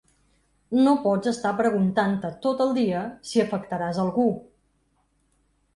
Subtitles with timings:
[0.85, 4.29] No pots estar preguntant-te tot el dia si afectaràs algú.